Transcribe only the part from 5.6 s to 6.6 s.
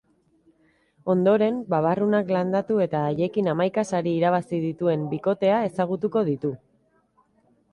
ezagutuko ditu.